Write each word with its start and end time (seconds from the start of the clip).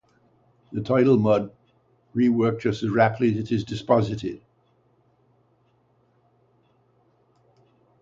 The 0.71 0.81
tidal 0.81 1.19
mud 1.19 1.51
is 1.51 1.51
reworked 2.15 2.65
as 2.65 2.89
rapidly 2.89 3.37
as 3.37 3.37
it 3.37 3.51
is 3.51 3.63
deposited. 3.63 4.41